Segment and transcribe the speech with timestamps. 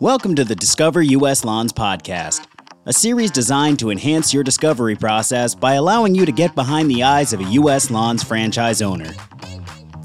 [0.00, 1.42] Welcome to the Discover U.S.
[1.42, 2.46] Lawns podcast,
[2.84, 7.02] a series designed to enhance your discovery process by allowing you to get behind the
[7.02, 7.90] eyes of a U.S.
[7.90, 9.10] Lawns franchise owner.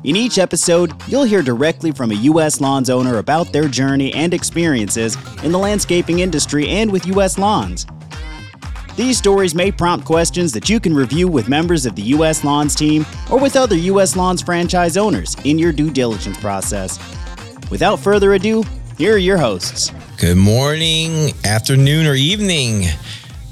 [0.05, 2.61] In each episode, you'll hear directly from a U.S.
[2.61, 7.37] Lawns owner about their journey and experiences in the landscaping industry and with U.S.
[7.37, 7.85] Lawns.
[8.95, 12.45] These stories may prompt questions that you can review with members of the U.S.
[12.45, 14.15] Lawns team or with other U.S.
[14.15, 16.97] Lawns franchise owners in your due diligence process.
[17.69, 18.63] Without further ado,
[18.97, 19.91] here are your hosts.
[20.17, 22.83] Good morning, afternoon, or evening,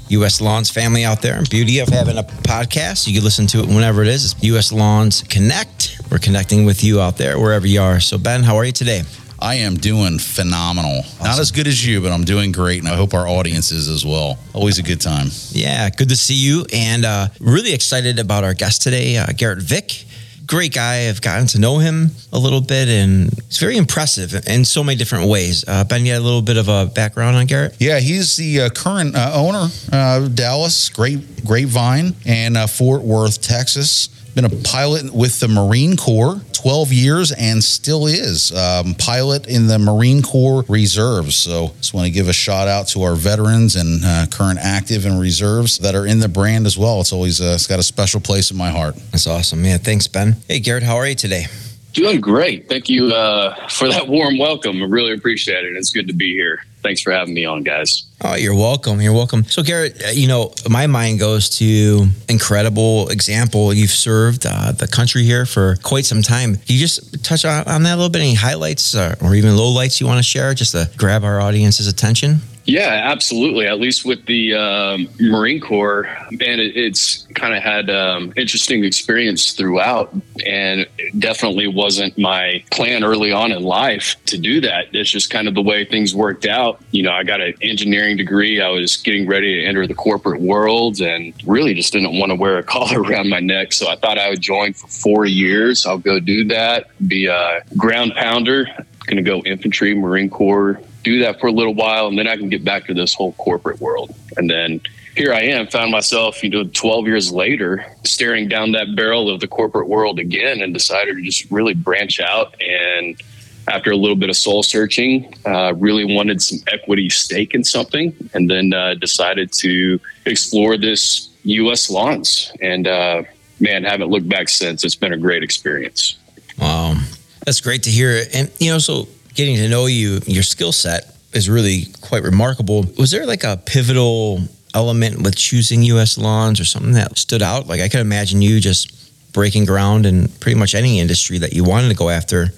[0.08, 0.40] U.S.
[0.40, 1.42] Lawns family out there.
[1.50, 3.06] Beauty of having a podcast.
[3.06, 4.32] You can listen to it whenever it is.
[4.32, 4.72] It's U.S.
[4.72, 6.00] Lawns Connect.
[6.10, 8.00] We're connecting with you out there, wherever you are.
[8.00, 9.02] So, Ben, how are you today?
[9.42, 10.98] I am doing phenomenal.
[10.98, 11.24] Awesome.
[11.24, 13.88] Not as good as you, but I'm doing great, and I hope our audience is
[13.88, 14.38] as well.
[14.52, 15.28] Always a good time.
[15.50, 19.62] Yeah, good to see you, and uh, really excited about our guest today, uh, Garrett
[19.62, 20.04] Vick
[20.50, 21.08] great guy.
[21.08, 24.98] I've gotten to know him a little bit, and he's very impressive in so many
[24.98, 25.64] different ways.
[25.66, 27.76] Uh, ben, you had a little bit of a background on Garrett?
[27.78, 33.40] Yeah, he's the uh, current uh, owner, uh, Dallas Grape Grapevine, and uh, Fort Worth,
[33.40, 39.46] Texas been a pilot with the Marine Corps 12 years and still is um, pilot
[39.48, 41.36] in the Marine Corps Reserves.
[41.36, 45.06] So just want to give a shout out to our veterans and uh, current active
[45.06, 47.00] and reserves that are in the brand as well.
[47.00, 48.96] It's always uh, it's got a special place in my heart.
[49.10, 49.64] That's awesome.
[49.64, 50.36] Yeah, thanks, Ben.
[50.48, 51.46] Hey, Garrett, how are you today?
[51.92, 52.68] Doing great.
[52.68, 54.82] Thank you uh, for that warm welcome.
[54.82, 55.76] I really appreciate it.
[55.76, 56.62] It's good to be here.
[56.82, 58.04] Thanks for having me on, guys.
[58.22, 59.00] Oh, you're welcome.
[59.00, 59.44] You're welcome.
[59.44, 63.72] So, Garrett, uh, you know, my mind goes to incredible example.
[63.72, 66.56] You've served uh, the country here for quite some time.
[66.56, 68.20] Can you just touch on, on that a little bit?
[68.20, 71.86] Any highlights uh, or even lowlights you want to share just to grab our audience's
[71.86, 72.40] attention?
[72.70, 73.66] Yeah, absolutely.
[73.66, 78.84] At least with the um, Marine Corps, and it, it's kind of had um, interesting
[78.84, 80.12] experience throughout,
[80.46, 84.84] and it definitely wasn't my plan early on in life to do that.
[84.92, 86.80] It's just kind of the way things worked out.
[86.92, 88.60] You know, I got an engineering degree.
[88.60, 92.36] I was getting ready to enter the corporate world, and really just didn't want to
[92.36, 93.72] wear a collar around my neck.
[93.72, 95.86] So I thought I would join for four years.
[95.86, 98.68] I'll go do that, be a ground pounder
[99.10, 102.36] going to go infantry, Marine Corps, do that for a little while, and then I
[102.36, 104.14] can get back to this whole corporate world.
[104.36, 104.80] And then
[105.16, 109.40] here I am, found myself, you know, 12 years later, staring down that barrel of
[109.40, 112.54] the corporate world again, and decided to just really branch out.
[112.62, 113.20] And
[113.68, 118.14] after a little bit of soul searching, uh, really wanted some equity stake in something,
[118.34, 121.90] and then uh, decided to explore this U.S.
[121.90, 122.52] lawns.
[122.60, 123.22] And uh,
[123.58, 124.84] man, haven't looked back since.
[124.84, 126.16] It's been a great experience.
[126.58, 127.00] Wow.
[127.44, 128.24] That's great to hear.
[128.34, 132.84] And, you know, so getting to know you, your skill set is really quite remarkable.
[132.98, 134.40] Was there like a pivotal
[134.74, 137.66] element with choosing US lawns or something that stood out?
[137.66, 141.64] Like I could imagine you just breaking ground in pretty much any industry that you
[141.64, 142.48] wanted to go after.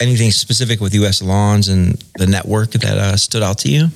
[0.00, 3.88] Anything specific with US lawns and the network that uh, stood out to you?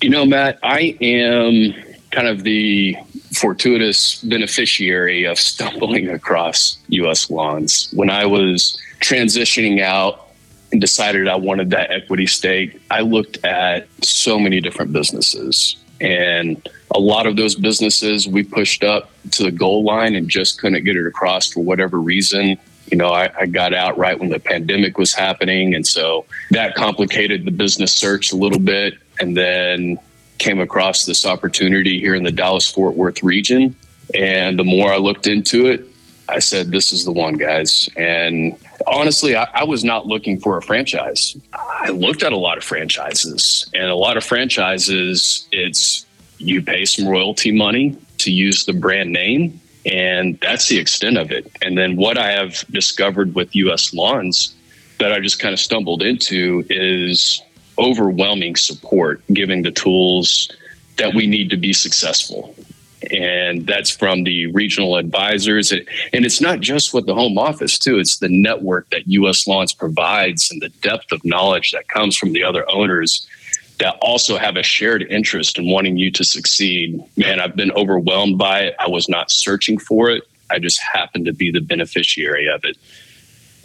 [0.00, 1.74] You know, Matt, I am
[2.10, 2.96] kind of the
[3.32, 7.90] fortuitous beneficiary of stumbling across US lawns.
[7.92, 10.28] When I was transitioning out
[10.70, 15.76] and decided I wanted that equity stake, I looked at so many different businesses.
[16.00, 20.60] And a lot of those businesses we pushed up to the goal line and just
[20.60, 22.58] couldn't get it across for whatever reason.
[22.90, 25.74] You know, I, I, got out right when the pandemic was happening.
[25.74, 28.94] And so that complicated the business search a little bit.
[29.20, 29.98] And then
[30.38, 33.76] came across this opportunity here in the Dallas Fort Worth region.
[34.14, 35.86] And the more I looked into it,
[36.28, 37.88] I said, This is the one, guys.
[37.96, 41.36] And honestly, I, I, was not looking for a franchise.
[41.52, 46.06] I looked at a lot of franchises, and a lot of franchises, it's
[46.38, 51.30] you pay some royalty money to use the brand name, and that's the extent of
[51.30, 51.50] it.
[51.62, 54.54] And then what I have discovered with US Lawns
[54.98, 57.42] that I just kind of stumbled into is
[57.78, 60.50] overwhelming support, giving the tools
[60.98, 62.54] that we need to be successful
[63.10, 65.72] and that's from the regional advisors.
[65.72, 67.98] And it's not just with the home office, too.
[67.98, 69.46] It's the network that U.S.
[69.46, 73.26] Lawns provides and the depth of knowledge that comes from the other owners
[73.78, 77.02] that also have a shared interest in wanting you to succeed.
[77.16, 78.76] Man, I've been overwhelmed by it.
[78.78, 80.22] I was not searching for it.
[80.50, 82.76] I just happened to be the beneficiary of it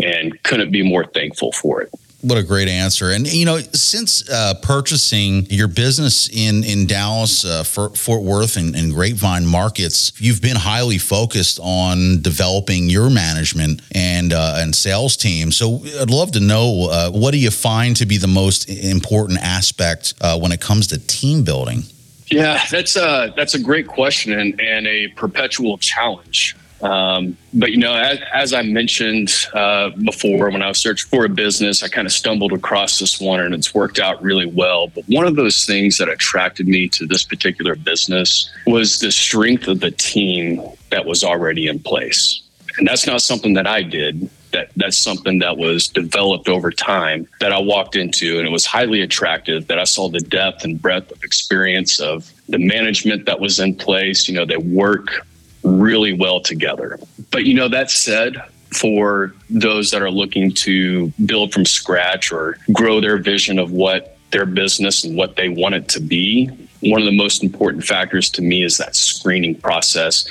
[0.01, 1.93] and couldn't be more thankful for it.
[2.21, 3.11] What a great answer.
[3.11, 8.75] And, you know, since uh, purchasing your business in, in Dallas, uh, Fort Worth, and,
[8.75, 15.15] and, Grapevine markets, you've been highly focused on developing your management and, uh, and sales
[15.15, 15.51] team.
[15.51, 19.39] So I'd love to know uh, what do you find to be the most important
[19.39, 21.83] aspect uh, when it comes to team building?
[22.31, 27.77] Yeah, that's a, that's a great question and, and a perpetual challenge Um, but you
[27.77, 31.87] know, as, as I mentioned uh, before, when I was searching for a business, I
[31.87, 34.87] kind of stumbled across this one, and it's worked out really well.
[34.87, 39.67] But one of those things that attracted me to this particular business was the strength
[39.67, 42.43] of the team that was already in place,
[42.77, 44.29] and that's not something that I did.
[44.51, 48.65] That that's something that was developed over time that I walked into, and it was
[48.65, 49.67] highly attractive.
[49.67, 53.75] That I saw the depth and breadth of experience of the management that was in
[53.75, 54.27] place.
[54.29, 55.25] You know, they work
[55.63, 56.99] really well together.
[57.31, 58.37] But you know, that said,
[58.71, 64.17] for those that are looking to build from scratch or grow their vision of what
[64.31, 66.47] their business and what they want it to be,
[66.81, 70.27] one of the most important factors to me is that screening process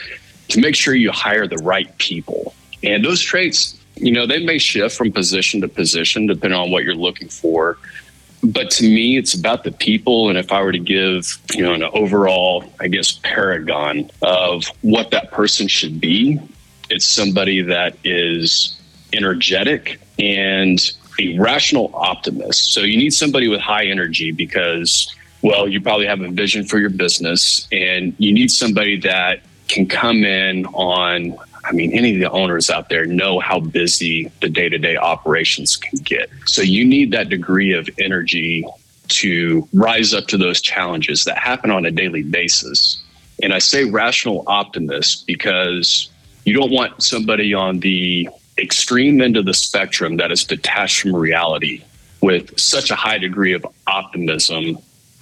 [0.48, 2.54] to make sure you hire the right people.
[2.82, 6.84] And those traits, you know, they may shift from position to position depending on what
[6.84, 7.78] you're looking for
[8.42, 10.28] but to me it's about the people.
[10.28, 15.10] And if i were to give you know an overall i guess paragon of what
[15.10, 16.40] that person should be
[16.90, 18.80] it's somebody that is
[19.12, 20.80] energetic and
[21.18, 22.72] a rational optimist.
[22.72, 25.12] So you need somebody with high energy because
[25.42, 29.86] well you probably have a vision for your business and you need somebody that can
[29.86, 31.36] come in on
[31.66, 34.96] I mean, any of the owners out there know how busy the day to day
[34.96, 36.30] operations can get.
[36.46, 38.64] So you need that degree of energy
[39.08, 43.02] to rise up to those challenges that happen on a daily basis.
[43.42, 46.08] And I say rational optimist because
[46.44, 48.28] you don't want somebody on the
[48.58, 51.82] extreme end of the spectrum that is detached from reality
[52.22, 54.78] with such a high degree of optimism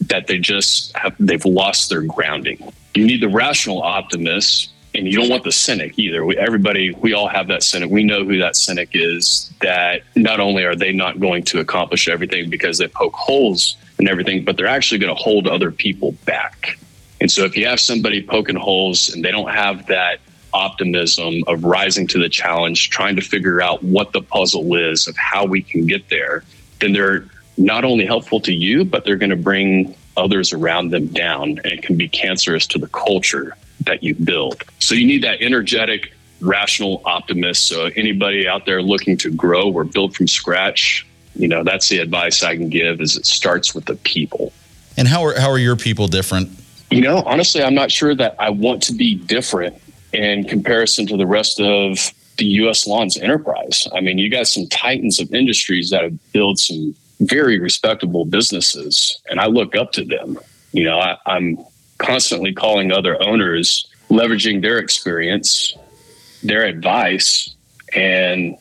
[0.08, 2.72] that they just have they've lost their grounding.
[2.94, 6.24] You need the rational optimist and you don't want the cynic either.
[6.24, 7.90] We, everybody, we all have that cynic.
[7.90, 9.52] We know who that cynic is.
[9.60, 14.08] That not only are they not going to accomplish everything because they poke holes in
[14.08, 16.78] everything, but they're actually going to hold other people back.
[17.20, 20.20] And so, if you have somebody poking holes and they don't have that
[20.52, 25.16] optimism of rising to the challenge, trying to figure out what the puzzle is of
[25.16, 26.44] how we can get there,
[26.80, 27.26] then they're
[27.56, 31.66] not only helpful to you, but they're going to bring others around them down and
[31.66, 34.62] it can be cancerous to the culture that you build.
[34.78, 37.66] So you need that energetic, rational optimist.
[37.66, 41.98] So anybody out there looking to grow or build from scratch, you know, that's the
[41.98, 44.52] advice I can give is it starts with the people.
[44.96, 46.50] And how are how are your people different?
[46.90, 49.80] You know, honestly, I'm not sure that I want to be different
[50.12, 53.88] in comparison to the rest of the US Lawns enterprise.
[53.94, 59.20] I mean, you got some titans of industries that have built some very respectable businesses,
[59.28, 60.38] and I look up to them.
[60.72, 61.58] You know, I, I'm
[61.98, 65.76] constantly calling other owners, leveraging their experience,
[66.42, 67.54] their advice.
[67.94, 68.56] And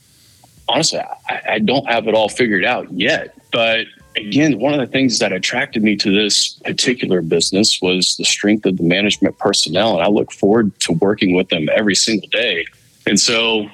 [0.69, 3.35] honestly, I, I don't have it all figured out yet.
[3.51, 8.25] But again, one of the things that attracted me to this particular business was the
[8.25, 9.95] strength of the management personnel.
[9.95, 12.65] And I look forward to working with them every single day.
[13.05, 13.67] And so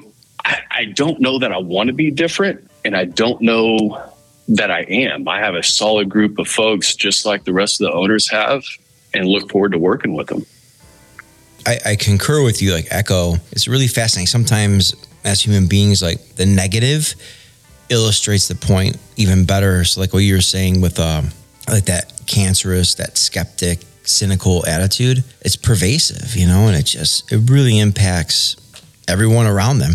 [0.46, 2.66] I, I don't know that I want to be different.
[2.86, 4.02] And I don't know
[4.50, 5.28] that I am.
[5.28, 8.64] I have a solid group of folks, just like the rest of the owners have
[9.14, 10.46] and look forward to working with them.
[11.66, 13.36] I, I concur with you, like Echo.
[13.52, 14.28] It's really fascinating.
[14.28, 17.14] Sometimes, as human beings, like the negative
[17.90, 19.84] illustrates the point even better.
[19.84, 21.30] So, like what you were saying with um,
[21.68, 27.50] like that cancerous, that skeptic, cynical attitude, it's pervasive, you know, and it just it
[27.50, 28.56] really impacts
[29.10, 29.94] everyone around them.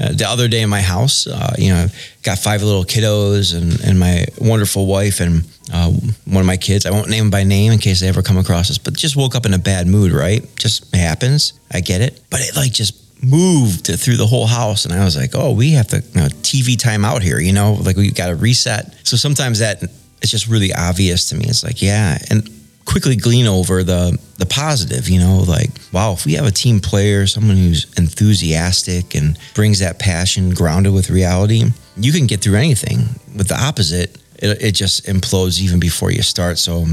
[0.00, 1.86] Uh, the other day in my house, uh, you know,
[2.22, 5.90] got five little kiddos and, and my wonderful wife and uh,
[6.24, 6.86] one of my kids.
[6.86, 9.16] I won't name them by name in case they ever come across this, but just
[9.16, 10.44] woke up in a bad mood, right?
[10.56, 11.58] Just happens.
[11.72, 12.20] I get it.
[12.30, 14.84] But it like just moved through the whole house.
[14.84, 17.52] And I was like, oh, we have to you know, TV time out here, you
[17.52, 18.94] know, like we got to reset.
[19.06, 19.82] So sometimes that
[20.22, 21.46] it's just really obvious to me.
[21.46, 22.18] It's like, yeah.
[22.30, 22.48] And
[22.88, 26.80] quickly glean over the the positive, you know, like wow, if we have a team
[26.80, 31.64] player, someone who's enthusiastic and brings that passion grounded with reality,
[31.96, 33.00] you can get through anything.
[33.36, 36.58] With the opposite, it, it just implodes even before you start.
[36.58, 36.86] So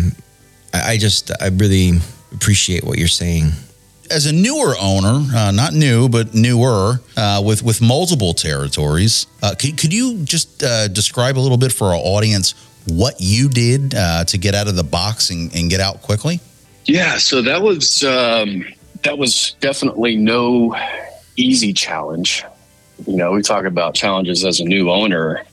[0.73, 1.99] I, I just I really
[2.33, 3.51] appreciate what you're saying
[4.11, 9.55] as a newer owner, uh, not new but newer, uh, with with multiple territories, uh,
[9.57, 12.53] could, could you just uh, describe a little bit for our audience
[12.87, 16.39] what you did uh, to get out of the box and, and, get out quickly?
[16.85, 18.65] Yeah, so that was um,
[19.03, 20.75] that was definitely no
[21.35, 22.43] easy challenge.
[23.05, 25.43] You know, we talk about challenges as a new owner.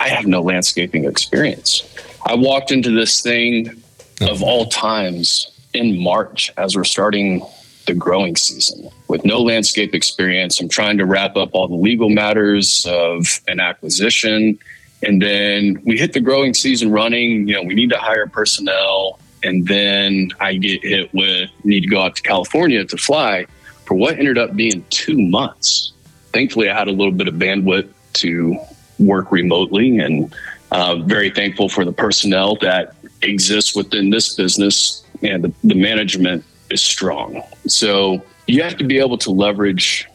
[0.00, 1.82] I have no landscaping experience.
[2.24, 3.82] I walked into this thing
[4.20, 7.42] of all times in March as we're starting
[7.86, 10.60] the growing season with no landscape experience.
[10.60, 14.58] I'm trying to wrap up all the legal matters of an acquisition
[15.02, 17.48] and then we hit the growing season running.
[17.48, 19.18] You know, we need to hire personnel.
[19.42, 23.46] And then I get hit with need to go out to California to fly.
[23.84, 25.92] for what ended up being two months.
[26.32, 28.58] Thankfully, I had a little bit of bandwidth to
[28.98, 30.34] work remotely and
[30.72, 36.44] uh, very thankful for the personnel that exists within this business and the, the management
[36.70, 37.42] is strong.
[37.68, 40.08] So you have to be able to leverage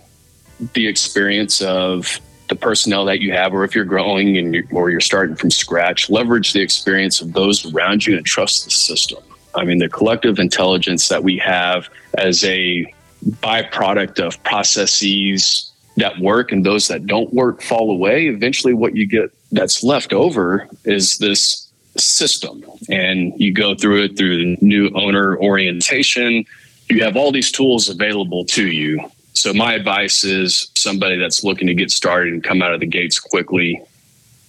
[0.73, 2.19] the experience of
[2.51, 5.49] the personnel that you have, or if you're growing and you're, or you're starting from
[5.49, 9.23] scratch, leverage the experience of those around you and trust the system.
[9.55, 12.93] I mean, the collective intelligence that we have as a
[13.41, 18.27] byproduct of processes that work and those that don't work fall away.
[18.27, 24.17] Eventually, what you get that's left over is this system, and you go through it
[24.17, 26.43] through the new owner orientation.
[26.89, 29.09] You have all these tools available to you
[29.41, 32.85] so my advice is somebody that's looking to get started and come out of the
[32.85, 33.81] gates quickly,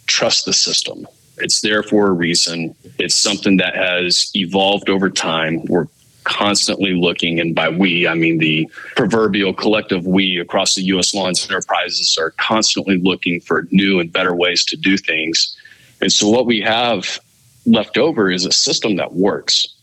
[0.06, 1.08] trust the system.
[1.38, 2.74] It's there for a reason.
[2.98, 5.64] It's something that has evolved over time.
[5.64, 5.86] We're
[6.24, 11.14] constantly looking, and by we, I mean the proverbial collective we across the U.S.
[11.14, 15.56] Lawns enterprises are constantly looking for new and better ways to do things.
[16.02, 17.18] And so, what we have
[17.64, 19.74] left over is a system that works.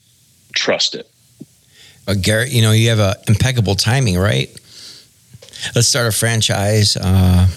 [0.54, 1.10] Trust it.
[2.08, 4.56] Uh, Garrett, you know, you have a impeccable timing, right?
[5.76, 7.48] Let's start a franchise uh,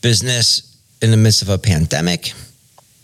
[0.00, 2.32] business in the midst of a pandemic.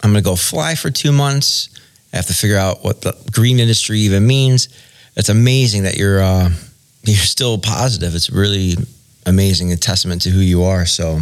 [0.03, 1.69] I'm going to go fly for two months.
[2.13, 4.69] I have to figure out what the green industry even means.
[5.17, 6.51] It's amazing that you're uh,
[7.03, 8.15] you're still positive.
[8.15, 8.77] It's really
[9.27, 10.87] amazing, a testament to who you are.
[10.87, 11.21] So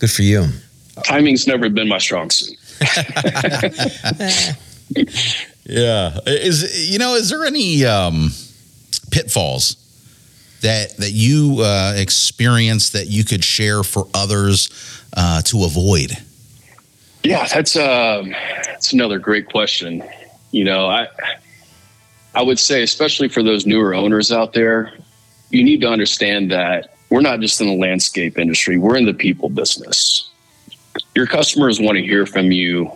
[0.00, 0.48] good for you.
[1.04, 2.56] Timing's never been my strong suit.
[5.64, 8.30] yeah, is you know, is there any um,
[9.10, 9.76] pitfalls
[10.62, 14.70] that that you uh, that you could share for others
[15.16, 16.16] uh, to avoid?
[17.22, 18.24] Yeah, that's uh,
[18.66, 20.02] that's another great question.
[20.50, 21.08] You know, I
[22.34, 24.92] I would say, especially for those newer owners out there,
[25.50, 29.14] you need to understand that we're not just in the landscape industry; we're in the
[29.14, 30.30] people business.
[31.14, 32.90] Your customers want to hear from you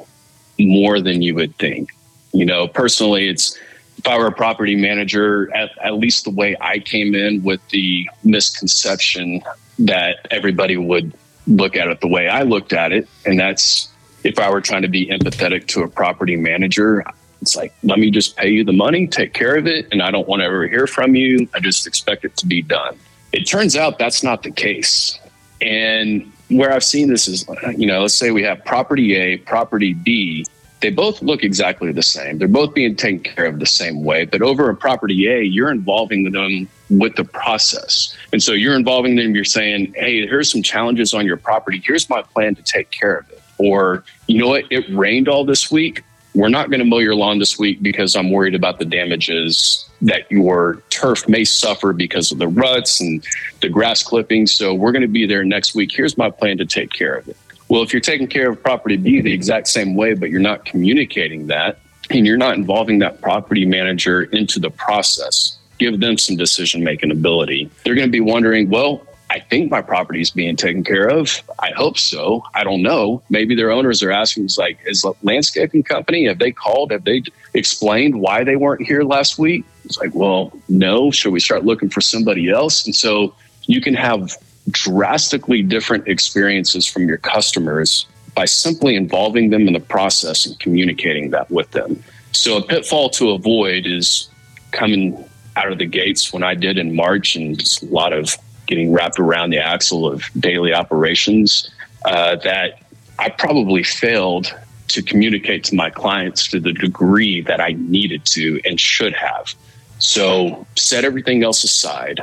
[0.59, 1.91] more than you would think.
[2.33, 3.59] You know, personally, it's
[3.99, 7.67] if I were a property manager, at, at least the way I came in with
[7.69, 9.43] the misconception
[9.81, 11.12] that everybody would
[11.47, 13.09] look at it the way I looked at it.
[13.25, 13.88] And that's
[14.25, 17.05] if I were trying to be empathetic to a property manager,
[17.41, 19.87] it's like, let me just pay you the money, take care of it.
[19.93, 21.49] And I don't want to ever hear from you.
[21.55, 22.99] I just expect it to be done.
[23.33, 25.19] It turns out that's not the case.
[25.61, 29.95] And where I've seen this is, you know, let's say we have property A, property
[29.95, 30.47] B,
[30.87, 32.38] they both look exactly the same.
[32.38, 34.25] They're both being taken care of the same way.
[34.25, 38.16] But over a property A, you're involving them with the process.
[38.33, 41.83] And so you're involving them, you're saying, hey, here's some challenges on your property.
[41.85, 43.43] Here's my plan to take care of it.
[43.59, 46.05] Or, you know what, it rained all this week.
[46.37, 49.90] We're not going to mow your lawn this week because I'm worried about the damages
[50.02, 53.26] that your turf may suffer because of the ruts and
[53.61, 54.52] the grass clippings.
[54.52, 55.90] So we're going to be there next week.
[55.93, 57.37] Here's my plan to take care of it.
[57.69, 60.65] Well, if you're taking care of property B the exact same way, but you're not
[60.65, 61.79] communicating that
[62.11, 67.11] and you're not involving that property manager into the process, give them some decision making
[67.11, 67.69] ability.
[67.85, 71.43] They're going to be wondering, well, I think my property is being taken care of.
[71.59, 72.45] I hope so.
[72.55, 73.23] I don't know.
[73.29, 76.93] Maybe their owners are asking, it's like, is landscaping company, have they called?
[76.93, 79.65] Have they explained why they weren't here last week?
[79.85, 81.11] It's like, well, no.
[81.11, 82.87] Should we start looking for somebody else?
[82.87, 84.31] And so you can have
[84.71, 91.31] drastically different experiences from your customers by simply involving them in the process and communicating
[91.31, 92.03] that with them.
[92.33, 94.29] So, a pitfall to avoid is
[94.73, 95.25] coming
[95.57, 98.93] out of the gates when I did in March and just a lot of getting
[98.93, 101.71] wrapped around the axle of daily operations
[102.05, 102.83] uh, that
[103.19, 104.55] I probably failed
[104.89, 109.55] to communicate to my clients to the degree that I needed to and should have.
[109.99, 112.21] So, set everything else aside,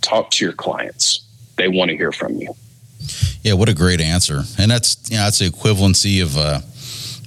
[0.00, 1.25] talk to your clients
[1.56, 2.54] they want to hear from you.
[3.42, 6.60] Yeah, what a great answer, and that's you know that's the equivalency of uh,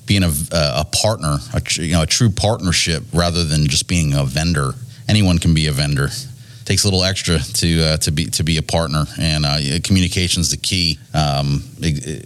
[0.06, 4.26] being a, a partner, a, you know, a true partnership rather than just being a
[4.26, 4.72] vendor.
[5.08, 6.06] Anyone can be a vendor.
[6.06, 9.60] It takes a little extra to uh, to be to be a partner, and uh,
[9.84, 11.00] communication is the key.
[11.14, 11.62] Um,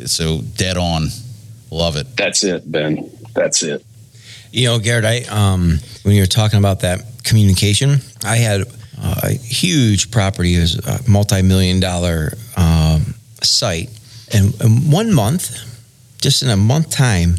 [0.05, 1.09] so dead on,
[1.69, 2.15] love it.
[2.17, 3.11] That's it, Ben.
[3.35, 3.85] That's it.
[4.51, 8.63] You know, Garrett, I um, when you were talking about that communication, I had
[9.01, 13.89] a huge property, is a multi-million dollar um, site,
[14.33, 14.53] and
[14.91, 15.51] one month,
[16.21, 17.35] just in a month time,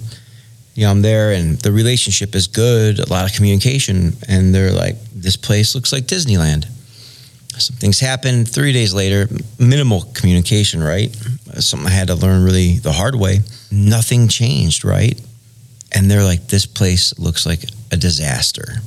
[0.75, 4.73] you know, I'm there and the relationship is good, a lot of communication, and they're
[4.73, 6.67] like, "This place looks like Disneyland."
[7.57, 8.45] Some things happen.
[8.45, 11.15] Three days later, minimal communication, right?
[11.61, 13.41] Something I had to learn really the hard way.
[13.71, 15.19] Nothing changed, right?
[15.93, 18.83] And they're like, "This place looks like a disaster."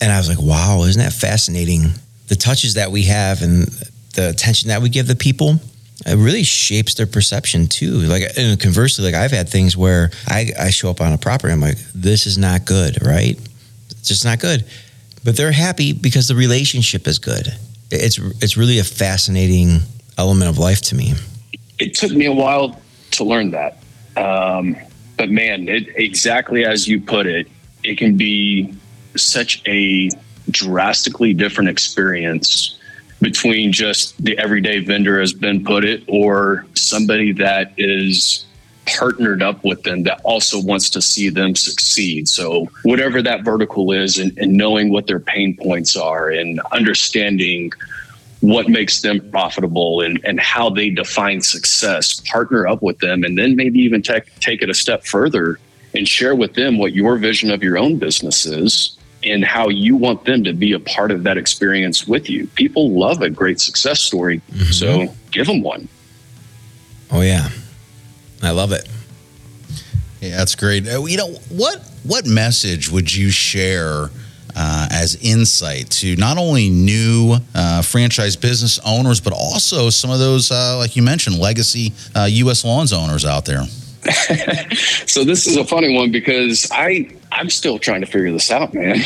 [0.00, 1.92] And I was like, "Wow, isn't that fascinating?"
[2.28, 3.66] the touches that we have and
[4.14, 5.60] the attention that we give the people,
[6.06, 7.92] it really shapes their perception too.
[7.92, 11.52] Like, and conversely, like I've had things where I, I show up on a property,
[11.52, 13.38] I'm like, this is not good, right?
[13.90, 14.64] It's just not good.
[15.24, 17.48] But they're happy because the relationship is good.
[17.90, 19.80] It's it's really a fascinating
[20.16, 21.14] element of life to me.
[21.78, 22.80] It took me a while
[23.12, 23.78] to learn that.
[24.16, 24.76] Um,
[25.16, 27.48] but man, it, exactly as you put it,
[27.82, 28.74] it can be
[29.22, 30.10] such a
[30.50, 32.78] drastically different experience
[33.20, 38.46] between just the everyday vendor as Ben put it or somebody that is
[38.86, 42.26] partnered up with them that also wants to see them succeed.
[42.28, 47.72] So whatever that vertical is and, and knowing what their pain points are and understanding
[48.40, 53.36] what makes them profitable and, and how they define success, partner up with them, and
[53.36, 55.58] then maybe even take, take it a step further
[55.94, 59.96] and share with them what your vision of your own business is and how you
[59.96, 62.46] want them to be a part of that experience with you.
[62.48, 64.70] People love a great success story, mm-hmm.
[64.70, 65.88] so give them one.
[67.10, 67.48] Oh yeah,
[68.42, 68.88] I love it.
[70.20, 70.88] Yeah, that's great.
[70.88, 71.82] Uh, you know what?
[72.04, 74.10] What message would you share?
[74.60, 80.18] Uh, as insight to not only new uh, franchise business owners, but also some of
[80.18, 82.64] those, uh, like you mentioned, legacy U.S.
[82.64, 83.62] uh, lawns owners out there.
[85.06, 88.74] so this is a funny one because I I'm still trying to figure this out,
[88.74, 88.96] man.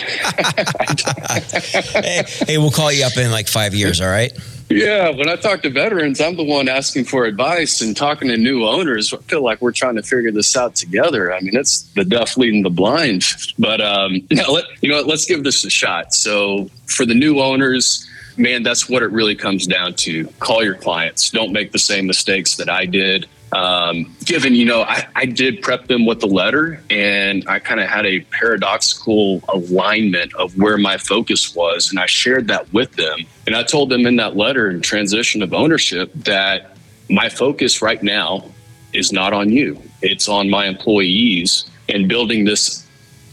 [1.92, 4.00] hey, hey, we'll call you up in like five years.
[4.00, 4.32] All right.
[4.70, 8.38] Yeah, when I talk to veterans, I'm the one asking for advice and talking to
[8.38, 9.12] new owners.
[9.12, 11.30] I feel like we're trying to figure this out together.
[11.34, 13.24] I mean, it's the deaf leading the blind.
[13.58, 16.14] But um, let, you know, let's give this a shot.
[16.14, 18.08] So for the new owners,
[18.38, 20.26] man, that's what it really comes down to.
[20.40, 21.28] Call your clients.
[21.28, 25.62] Don't make the same mistakes that I did um, given you know I, I, did
[25.62, 30.78] prep them with the letter and i kind of had a paradoxical alignment of where
[30.78, 33.18] my focus was and i shared that with them.
[33.46, 36.76] And i told them in that letter in transition of ownership that
[37.10, 38.50] my focus right now
[38.92, 39.80] is not on you.
[40.00, 42.86] It's on my employees and building this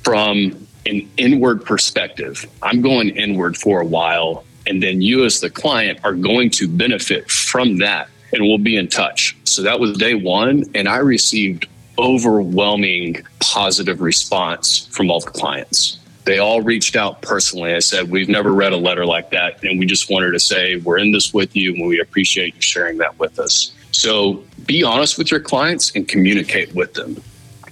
[0.03, 2.45] from an inward perspective.
[2.61, 6.67] I'm going inward for a while and then you as the client are going to
[6.67, 9.35] benefit from that and we'll be in touch.
[9.43, 10.65] So that was day one.
[10.75, 15.97] And I received overwhelming positive response from all the clients.
[16.25, 17.73] They all reached out personally.
[17.73, 19.63] I said, We've never read a letter like that.
[19.63, 22.61] And we just wanted to say, We're in this with you and we appreciate you
[22.61, 23.73] sharing that with us.
[23.91, 27.15] So be honest with your clients and communicate with them.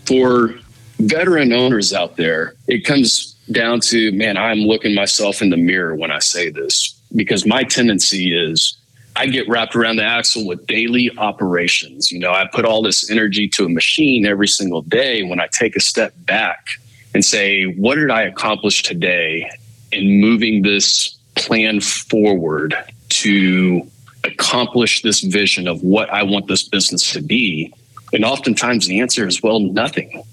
[0.05, 0.55] For
[0.99, 5.95] veteran owners out there, it comes down to, man, I'm looking myself in the mirror
[5.95, 8.76] when I say this because my tendency is
[9.17, 12.11] I get wrapped around the axle with daily operations.
[12.11, 15.23] You know, I put all this energy to a machine every single day.
[15.23, 16.67] When I take a step back
[17.15, 19.49] and say, what did I accomplish today
[19.91, 22.75] in moving this plan forward
[23.09, 23.87] to
[24.23, 27.73] accomplish this vision of what I want this business to be?
[28.13, 30.23] And oftentimes the answer is, well, nothing,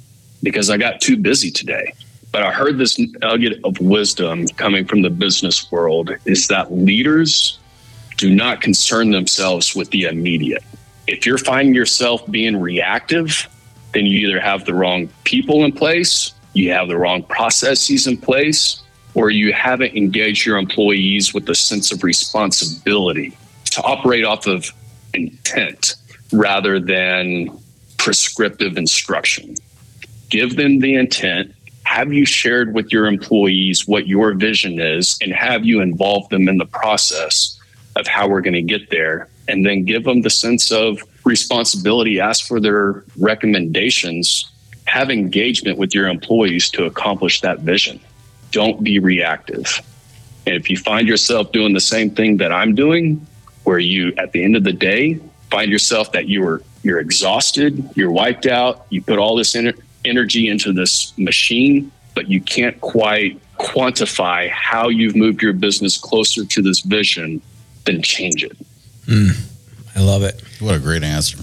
[0.43, 1.95] because I got too busy today.
[2.33, 7.59] But I heard this nugget of wisdom coming from the business world is that leaders
[8.17, 10.63] do not concern themselves with the immediate.
[11.07, 13.49] If you're finding yourself being reactive,
[13.93, 18.17] then you either have the wrong people in place, you have the wrong processes in
[18.17, 18.83] place,
[19.15, 23.37] or you haven't engaged your employees with a sense of responsibility
[23.71, 24.71] to operate off of
[25.15, 25.95] intent
[26.33, 27.49] rather than
[27.99, 29.55] prescriptive instruction.
[30.31, 31.55] Give them the intent.
[31.85, 36.49] Have you shared with your employees what your vision is and have you involved them
[36.49, 37.61] in the process
[37.97, 42.21] of how we're going to get there and then give them the sense of responsibility
[42.21, 44.51] ask for their recommendations
[44.87, 47.99] have engagement with your employees to accomplish that vision.
[48.51, 49.81] Don't be reactive.
[50.47, 53.27] And if you find yourself doing the same thing that i'm doing
[53.65, 55.19] where you at the end of the day
[55.51, 59.81] find yourself that you are you're exhausted you're wiped out you put all this ener-
[60.05, 66.45] energy into this machine but you can't quite quantify how you've moved your business closer
[66.45, 67.41] to this vision
[67.85, 68.57] then change it.
[69.07, 69.31] Mm,
[69.97, 70.43] I love it.
[70.61, 71.39] What a great answer.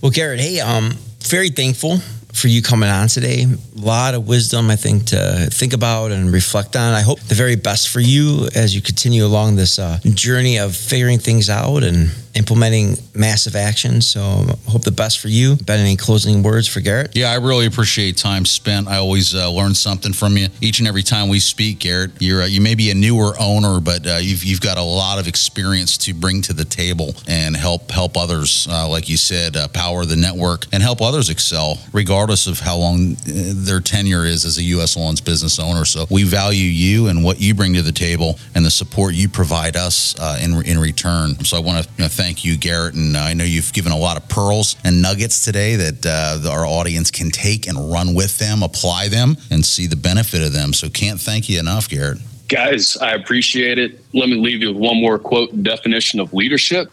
[0.00, 1.98] Well, Garrett, hey, um, very thankful
[2.36, 3.44] for you coming on today.
[3.44, 6.92] A lot of wisdom, I think, to think about and reflect on.
[6.92, 10.76] I hope the very best for you as you continue along this uh, journey of
[10.76, 14.02] figuring things out and implementing massive action.
[14.02, 14.20] So
[14.68, 15.56] hope the best for you.
[15.56, 17.16] Ben, any closing words for Garrett?
[17.16, 18.88] Yeah, I really appreciate time spent.
[18.88, 22.10] I always uh, learn something from you each and every time we speak, Garrett.
[22.20, 25.18] You're uh, you may be a newer owner, but uh, you've you've got a lot
[25.18, 29.56] of experience to bring to the table and help help others, uh, like you said,
[29.56, 33.80] uh, power the network and help others excel, regardless regardless of how long uh, their
[33.80, 34.96] tenure is as a U.S.
[34.96, 35.84] Lawns business owner.
[35.84, 39.28] So we value you and what you bring to the table and the support you
[39.28, 41.38] provide us uh, in in return.
[41.44, 44.28] So I want to thank you, Garrett, and I know you've given a lot of
[44.28, 49.06] pearls and nuggets today that uh, our audience can take and run with them, apply
[49.06, 50.72] them, and see the benefit of them.
[50.72, 52.18] So can't thank you enough, Garrett.
[52.48, 54.00] Guys, I appreciate it.
[54.12, 56.90] Let me leave you with one more quote definition of leadership,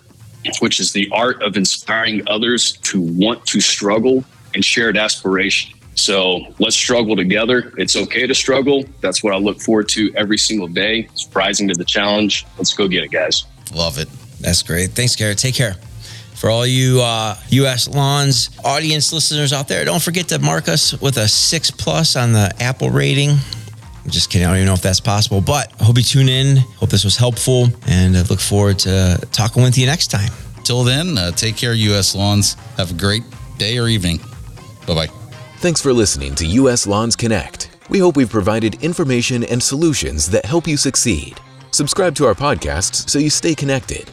[0.59, 5.77] which is the art of inspiring others to want to struggle and shared aspiration.
[5.95, 7.71] So let's struggle together.
[7.77, 8.83] It's okay to struggle.
[9.01, 11.07] That's what I look forward to every single day.
[11.11, 12.45] It's rising to the challenge.
[12.57, 13.45] Let's go get it, guys.
[13.73, 14.09] Love it.
[14.39, 14.91] That's great.
[14.91, 15.37] Thanks, Garrett.
[15.37, 15.75] Take care.
[16.35, 17.87] For all you uh, U.S.
[17.87, 22.33] Lawns audience listeners out there, don't forget to mark us with a six plus on
[22.33, 23.29] the Apple rating.
[23.29, 24.45] I'm just kidding.
[24.45, 26.57] I don't even know if that's possible, but I hope you tune in.
[26.57, 30.31] Hope this was helpful, and I look forward to talking with you next time.
[30.65, 32.13] Till then, uh, take care, U.S.
[32.13, 32.55] Lawns.
[32.75, 33.23] Have a great
[33.57, 34.19] day or evening.
[34.87, 35.07] Bye bye.
[35.57, 37.69] Thanks for listening to US Lawns Connect.
[37.89, 41.39] We hope we've provided information and solutions that help you succeed.
[41.71, 44.09] Subscribe to our podcasts so you stay connected